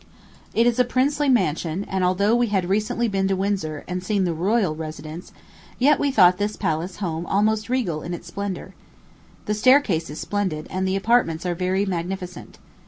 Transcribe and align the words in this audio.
It 0.55 0.65
is 0.65 0.79
a 0.79 0.83
princely 0.83 1.29
mansion; 1.29 1.83
and, 1.87 2.03
although 2.03 2.35
we 2.35 2.47
had 2.47 2.67
recently 2.67 3.07
been 3.07 3.27
to 3.27 3.35
Windsor, 3.35 3.83
and 3.87 4.03
seen 4.03 4.23
the 4.23 4.33
royal 4.33 4.75
residence, 4.75 5.31
yet 5.77 5.99
we 5.99 6.09
thought 6.09 6.39
this 6.39 6.55
palace 6.55 6.95
home 6.95 7.27
almost 7.27 7.69
regal 7.69 8.01
in 8.01 8.11
its 8.11 8.25
splendor. 8.25 8.73
The 9.45 9.53
staircase 9.53 10.09
is 10.09 10.19
splendid, 10.19 10.65
and 10.71 10.87
the 10.87 10.95
apartments 10.95 11.45
are 11.45 11.53
very 11.53 11.85
magnificent. 11.85 12.57